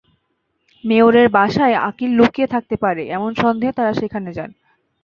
মেয়রের 0.83 1.27
বাসায় 1.29 1.75
আকিল 1.89 2.11
লুকিয়ে 2.15 2.47
থাকতে 2.47 2.75
পারে, 2.83 3.03
এমন 3.17 3.31
সন্দেহে 3.35 3.75
তাঁরা 3.77 3.93
সেখানে 3.93 4.29
যান। 4.37 4.49